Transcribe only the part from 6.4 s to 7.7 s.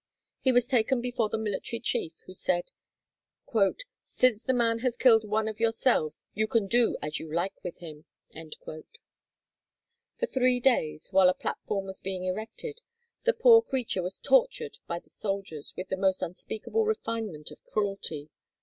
can do as you like